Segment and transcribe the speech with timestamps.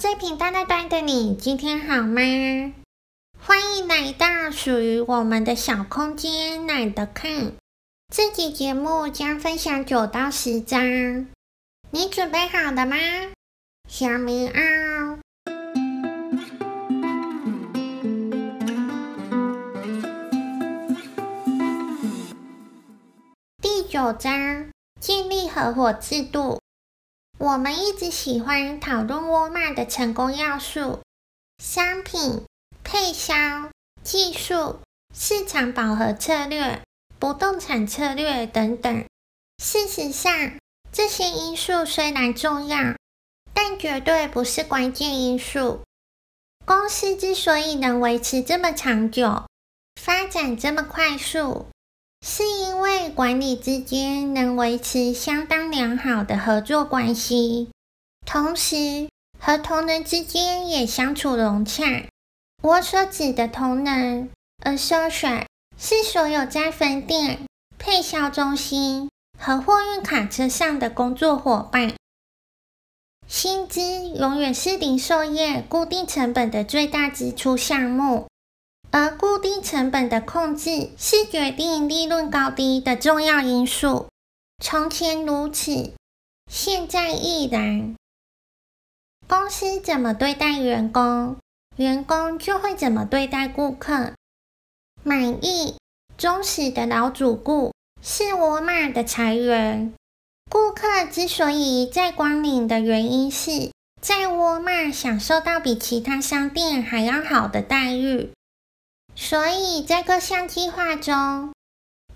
[0.00, 2.22] 最平淡的端的你，今天好吗？
[3.38, 7.52] 欢迎来到属于我们的小空间，懒得看。
[8.08, 11.28] 这集节目将分享九到十章，
[11.90, 12.96] 你准备好了吗？
[13.90, 15.18] 小棉袄。
[23.60, 26.58] 第九章，建立合伙制度。
[27.40, 31.00] 我们一直喜欢讨论沃尔玛的成功要素：
[31.56, 32.44] 商品、
[32.84, 33.70] 配销、
[34.04, 34.80] 技术、
[35.16, 36.82] 市场饱和策略、
[37.18, 39.06] 不动产策略等等。
[39.56, 40.52] 事实上，
[40.92, 42.94] 这些因素虽然重要，
[43.54, 45.80] 但绝对不是关键因素。
[46.66, 49.44] 公司之所以能维持这么长久，
[49.98, 51.68] 发展这么快速，
[52.22, 57.70] 是因为管理之间能维持相当良好的合作关系，
[58.26, 62.06] 同时和同仁之间也相处融洽。
[62.62, 64.30] 我所指的同仁
[64.62, 65.46] （associate）
[65.78, 67.46] 是所有在分店、
[67.78, 71.94] 配销中心和货运卡车上的工作伙伴。
[73.26, 78.29] 薪资永远是零售业固定成本的最大支出项目。
[78.92, 84.08] 而固定成本的控制是决定利润高低的重要因素。
[84.62, 85.92] 从前如此，
[86.50, 87.94] 现在亦然。
[89.28, 91.36] 公司怎么对待员工，
[91.76, 94.12] 员工就会怎么对待顾客。
[95.04, 95.76] 满意、
[96.18, 99.94] 忠实的老主顾是沃尔玛的财源。
[100.50, 108.32] 顾客之所以在光临的原因是在沃尔玛享受到比其他商店还要好的待遇。
[109.14, 111.52] 所以在各项计划中，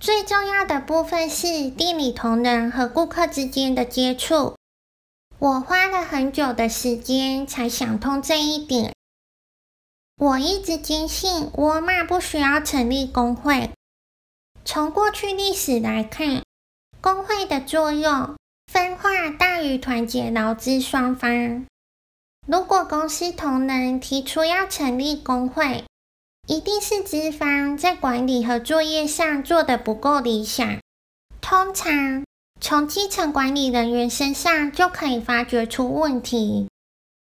[0.00, 4.56] 最重要的部分是店里同仁和顾客之间的接触。
[5.38, 8.94] 我花了很久的时间才想通这一点。
[10.16, 13.70] 我一直坚信沃尔玛不需要成立工会。
[14.64, 16.42] 从过去历史来看，
[17.00, 18.34] 工会的作用
[18.72, 21.66] 分化大于团结劳资双方。
[22.46, 25.84] 如果公司同仁提出要成立工会，
[26.46, 30.78] 一定是资方在管理和作业上做得不够理想。
[31.40, 32.24] 通常
[32.60, 36.68] 从基层管理人员身上就可以发掘出问题。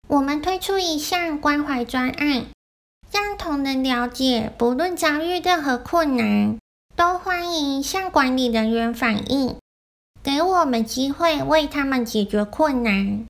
[0.09, 2.47] 我们推出一项关怀专案，
[3.10, 6.59] 让同仁了解，不论遭遇任何困难，
[6.97, 9.56] 都欢迎向管理人员反映，
[10.22, 13.26] 给我们机会为他们解决困难。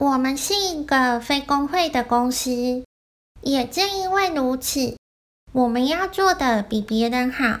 [0.00, 2.84] 我们是一个非工会的公司。
[3.42, 4.96] 也正因为如此，
[5.52, 7.58] 我们要做的比别人好。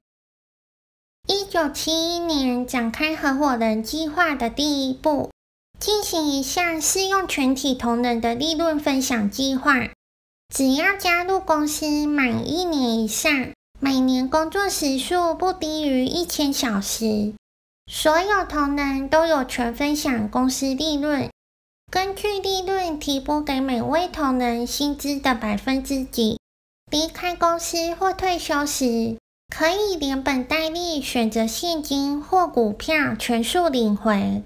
[1.26, 5.30] 一九七一年展开合伙人计划的第一步，
[5.78, 9.90] 进行一项适用全体同仁的利润分享计划。
[10.54, 17.34] 只要加入公司满一年以上，每年工作时数不低于一千小时，
[17.86, 21.30] 所有同仁都有权分享公司利润。
[21.90, 26.38] 根据利润提拨给每位同仁薪资的百分之几，
[26.90, 29.16] 离开公司或退休时，
[29.48, 34.42] 可以连本带利选择现金或股票全数领回。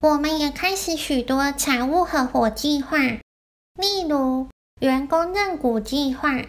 [0.00, 4.48] 我们也开始许多财务合伙计划，例如
[4.80, 6.46] 员工认股计划，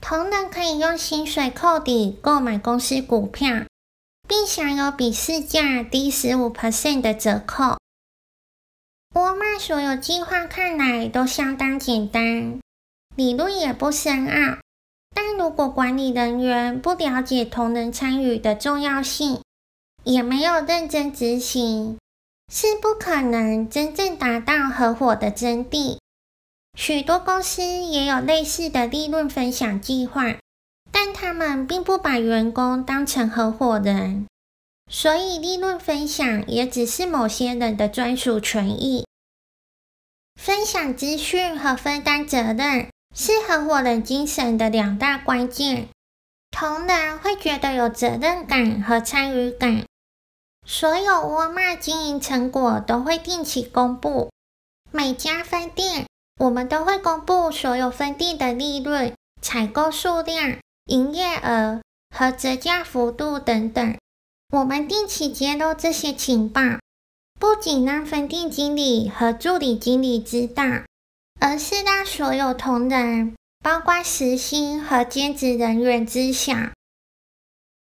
[0.00, 3.64] 同仁可以用薪水扣抵购买公司股票，
[4.26, 7.76] 并享有比市价低十五 percent 的折扣。
[9.14, 12.60] 沃尔玛所有计划看来都相当简单，
[13.14, 14.58] 理论也不深奥，
[15.14, 19.42] 但如果管理人员不了解同仁参与的重要性，
[20.04, 21.98] 也没有认真执行，
[22.50, 25.98] 是不可能真正达到合伙的真谛。
[26.74, 30.36] 许多公司也有类似的利润分享计划，
[30.90, 34.26] 但他们并不把员工当成合伙人。
[34.90, 39.06] 所以，利润分享也只是某些人的专属权益。
[40.34, 45.88] 分享资讯和分担责任是合伙人精神的两大关键。
[46.50, 49.84] 同仁会觉得有责任感和参与感。
[50.66, 54.30] 所有沃尔玛经营成果都会定期公布。
[54.90, 56.06] 每家分店，
[56.38, 61.80] 我们都会公布所有分店的利润、采购数量、营业额
[62.14, 63.96] 和折价幅度等等。
[64.52, 66.60] 我们定期揭露这些情报，
[67.40, 70.62] 不仅让分店经理和助理经理知道，
[71.40, 73.34] 而是让所有同仁，
[73.64, 76.52] 包括时薪和兼职人员知晓。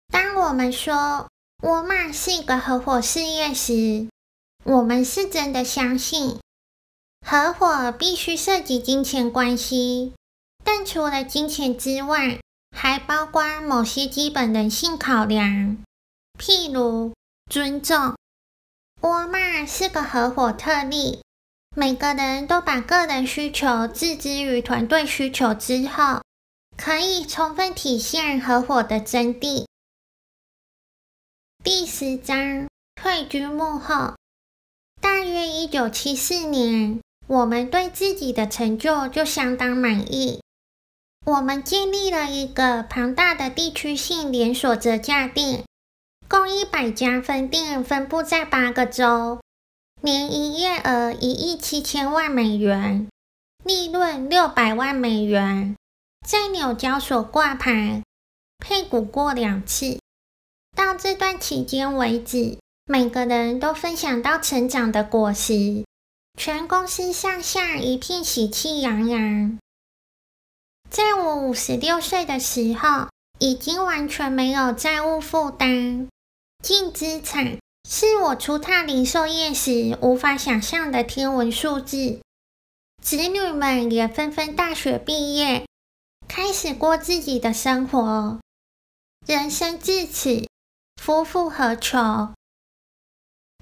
[0.09, 1.27] 当我们说
[1.63, 4.07] 沃尔玛是一个合伙事业时，
[4.63, 6.39] 我们是真的相信。
[7.27, 10.13] 合伙必须涉及金钱关系，
[10.63, 12.39] 但除了金钱之外，
[12.71, 15.77] 还包括某些基本人性考量，
[16.39, 17.13] 譬如
[17.49, 18.15] 尊重。
[19.01, 21.21] 沃尔玛是个合伙特例，
[21.75, 26.21] 每个人都把个人需求置之于团队需求之后，
[26.77, 29.65] 可以充分体现合伙的真谛。
[31.63, 34.13] 第十章，退居幕后。
[35.01, 40.41] 大约一九七四年，我们对自己的成就就相当满意。
[41.25, 45.65] 我们建立了一个庞大的地区性连锁折价店，
[46.33, 49.39] 共一百家分店，分布在八个州，
[50.01, 53.07] 年营业额一亿七千万美元，
[53.63, 55.75] 利润六百万美元，
[56.27, 58.01] 在纽交所挂牌，
[58.57, 59.99] 配股过两次。
[60.75, 62.57] 到这段期间为止。
[62.85, 65.85] 每个人都分享到成长的果实，
[66.35, 69.59] 全公司上下一片喜气洋洋。
[70.89, 73.07] 在我五十六岁的时候，
[73.37, 76.09] 已经完全没有债务负担，
[76.63, 82.21] 净资产是我初踏零售业时无法想象的天文数字。
[83.01, 85.67] 子女们也纷纷大学毕业，
[86.25, 88.39] 开始过自己的生活，
[89.27, 90.47] 人生至此，
[90.95, 92.33] 夫复何求？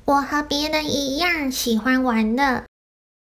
[0.05, 2.67] 我和别人一样喜欢玩乐。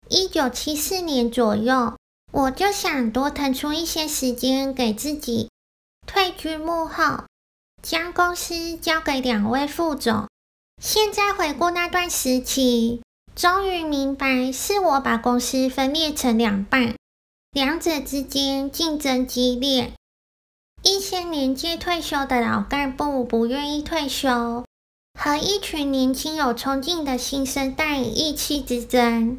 [0.09, 1.97] 一九七四年左右，
[2.31, 5.49] 我就想多腾出一些时间给自己，
[6.05, 7.23] 退居幕后，
[7.81, 10.27] 将公司交给两位副总。
[10.81, 13.01] 现在回顾那段时期，
[13.35, 16.95] 终于明白是我把公司分裂成两半，
[17.51, 19.93] 两者之间竞争激烈。
[20.83, 24.65] 一些年届退休的老干部不愿意退休。
[25.19, 29.37] 和一群年轻有冲劲的新生代意气之争，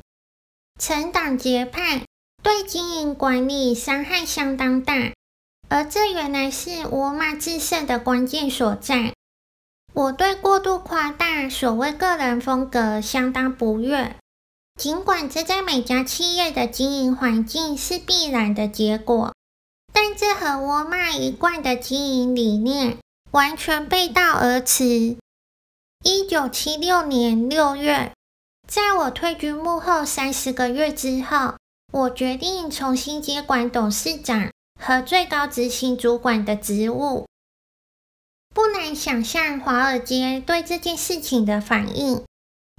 [0.79, 2.05] 成党结派，
[2.43, 5.13] 对经营管理伤害相当大。
[5.73, 9.15] 而这原来是沃尔玛制胜的关键所在。
[9.95, 14.15] 我对过度夸大所谓个人风格相当不悦，
[14.79, 19.35] 尽管这在每家企业的经营环境是必然的结果，
[19.95, 22.99] 但这和沃尔玛一贯的经营理念
[23.31, 25.17] 完全背道而驰。
[26.05, 28.13] 一九七六年六月，
[28.69, 31.55] 在我退居幕后三十个月之后，
[31.91, 37.27] 我决定重新接管董事长和最高执行主管的职务。
[38.55, 42.23] 不难想象华尔街对这件事情的反应，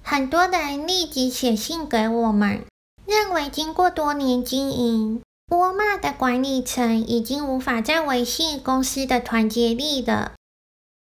[0.04, 2.64] 很多人立即写信给我们，
[3.06, 10.32] 认为经过多年经营，沃尔玛的管理层已经无法再维系公司的团结力了。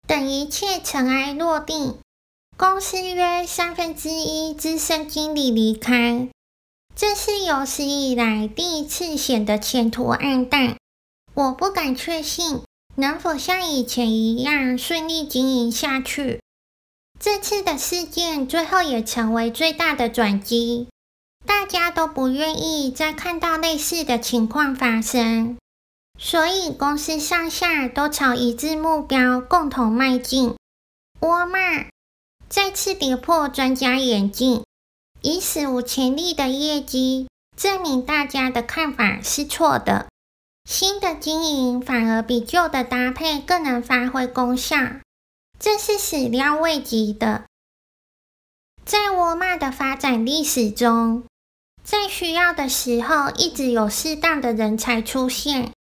[0.07, 1.99] 等一切尘埃落定。
[2.59, 6.31] 公司约三分之一资深经理离开，
[6.97, 10.79] 这是有史以来第一次显得前途黯淡。
[11.35, 12.63] 我不敢确信
[12.95, 16.41] 能否像以前一样顺利经营下去。
[17.21, 20.89] 这次的事件最后也成为最大的转机，
[21.45, 25.59] 大家都不愿意再看到类似的情况发生，
[26.19, 30.57] 所以公司上下都朝一致目标共同迈进。
[31.21, 31.59] 沃尔玛。
[32.49, 34.63] 再次跌破专家眼镜，
[35.27, 37.27] 以史无前例的业绩
[37.57, 40.07] 证明大家的看法是错的。
[40.65, 44.77] 新的经营反而比旧的搭配更能发挥功效，
[45.59, 47.43] 这是始料未及的。
[48.85, 51.25] 在沃尔玛的发展历史中，
[51.83, 55.73] 在需要的时候一直有适当的人才出现。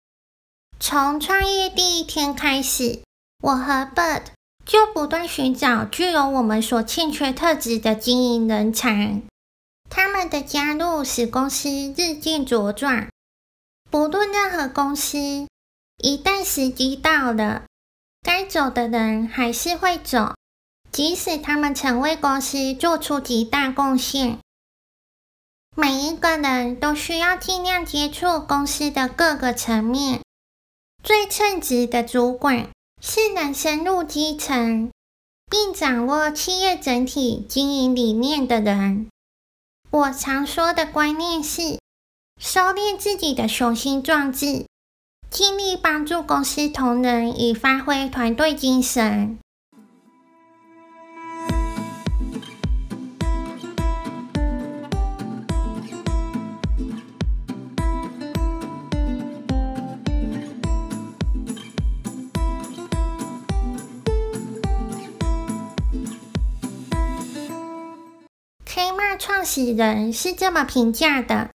[0.80, 3.00] 从创业第一天开始，
[3.44, 4.22] 我和 Bird。
[4.64, 9.22] 就不断寻找具有我们所欠缺特质的经营人才，
[9.88, 13.08] 他们的加入使公司日渐茁壮。
[13.90, 15.18] 不论任何公司，
[15.98, 17.64] 一旦时机到了，
[18.22, 20.34] 该走的人还是会走，
[20.90, 24.38] 即使他们曾为公司做出极大贡献。
[25.74, 30.20] 每一个人都需要尽量接触公司的各个层面，
[31.02, 32.68] 最称职的主管。
[32.98, 34.90] 是能深入基层，
[35.50, 39.08] 并掌握企业整体经营理念的人。
[39.96, 41.78] 我常说的观念是：
[42.38, 44.66] 收敛自己的雄心壮志，
[45.30, 49.38] 尽力帮助公司同仁以发挥团队精神。
[69.56, 71.48] 始人是这么评价的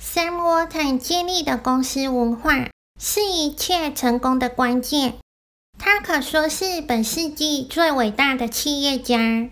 [0.00, 2.68] ：Sam Walton 建立的公司文化
[3.00, 5.18] 是一切成功的关键。
[5.76, 9.50] 他可说是本世纪最伟大的企业家。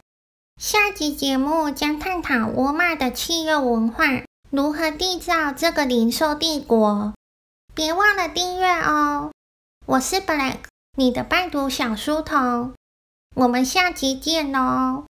[0.56, 4.04] 下集节目将探讨沃尔玛的企业文化
[4.50, 7.12] 如何缔造这个零售帝国。
[7.74, 9.32] 别忘了订阅哦！
[9.86, 10.58] 我是 Black，
[10.96, 12.72] 你的拜读小书童。
[13.34, 15.06] 我们下集见哦。